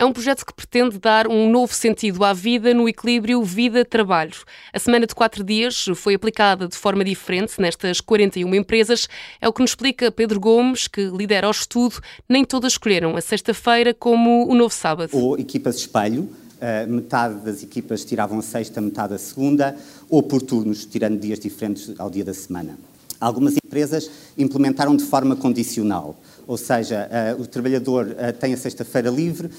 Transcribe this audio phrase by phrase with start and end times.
[0.00, 4.44] É um projeto que pretende dar um novo sentido à vida no equilíbrio vida-trabalho.
[4.72, 9.08] A semana de quatro dias foi aplicada de forma diferente nestas 41 empresas.
[9.40, 11.96] É o que nos explica Pedro Gomes, que lidera o estudo.
[12.28, 15.10] Nem todas escolheram a sexta-feira como o novo sábado.
[15.12, 16.28] Ou equipas espelho,
[16.58, 19.76] Uh, metade das equipas tiravam a sexta, metade a segunda,
[20.10, 22.76] ou por turnos, tirando dias diferentes ao dia da semana.
[23.20, 26.16] Algumas empresas implementaram de forma condicional,
[26.46, 29.50] ou seja, uh, o trabalhador uh, tem a sexta-feira livre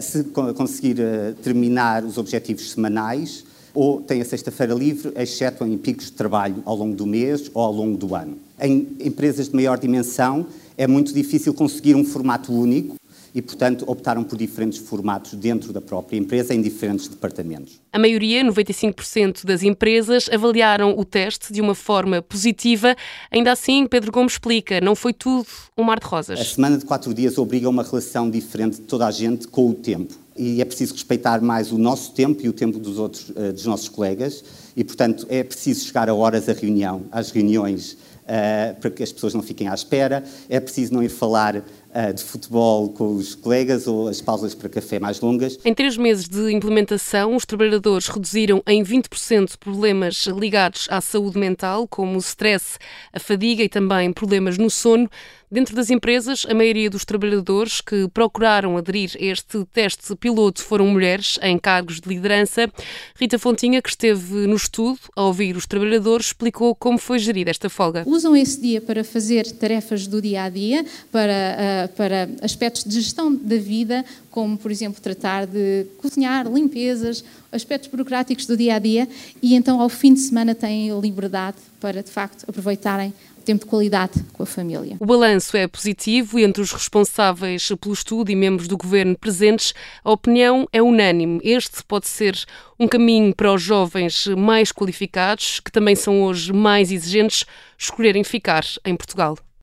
[0.00, 0.96] se conseguir
[1.42, 6.76] terminar os objetivos semanais, ou tem a sexta-feira livre, exceto em picos de trabalho ao
[6.76, 8.36] longo do mês ou ao longo do ano.
[8.60, 12.96] Em empresas de maior dimensão, é muito difícil conseguir um formato único
[13.34, 17.80] e, portanto, optaram por diferentes formatos dentro da própria empresa, em diferentes departamentos.
[17.92, 22.94] A maioria, 95% das empresas, avaliaram o teste de uma forma positiva.
[23.30, 25.46] Ainda assim, Pedro Gomes explica, não foi tudo
[25.76, 26.40] um mar de rosas.
[26.40, 29.74] A semana de quatro dias obriga uma relação diferente de toda a gente com o
[29.74, 30.22] tempo.
[30.36, 33.66] E é preciso respeitar mais o nosso tempo e o tempo dos outros, eh, dos
[33.66, 34.42] nossos colegas.
[34.76, 39.12] E, portanto, é preciso chegar a horas à reunião, às reuniões uh, para que as
[39.12, 40.24] pessoas não fiquem à espera.
[40.48, 44.68] É preciso não ir falar uh, de futebol com os colegas ou as pausas para
[44.68, 45.58] café mais longas.
[45.64, 51.86] Em três meses de implementação, os trabalhadores reduziram em 20% problemas ligados à saúde mental,
[51.86, 52.78] como o stress,
[53.12, 55.08] a fadiga e também problemas no sono.
[55.52, 60.86] Dentro das empresas, a maioria dos trabalhadores que procuraram aderir a este teste piloto foram
[60.86, 62.72] mulheres em cargos de liderança.
[63.14, 67.68] Rita Fontinha, que esteve no estudo a ouvir os trabalhadores, explicou como foi gerida esta
[67.68, 68.04] folga.
[68.06, 73.00] Usam esse dia para fazer tarefas do dia a dia, para, uh, para aspectos de
[73.00, 78.78] gestão da vida, como, por exemplo, tratar de cozinhar, limpezas, aspectos burocráticos do dia a
[78.78, 79.08] dia,
[79.42, 83.70] e então, ao fim de semana, têm a liberdade para, de facto, aproveitarem tempo de
[83.70, 84.96] qualidade com a família.
[84.98, 89.74] O balanço é positivo e entre os responsáveis pelo estudo e membros do governo presentes,
[90.04, 91.40] a opinião é unânime.
[91.42, 92.38] Este pode ser
[92.78, 97.44] um caminho para os jovens mais qualificados, que também são hoje mais exigentes,
[97.78, 99.36] escolherem ficar em Portugal.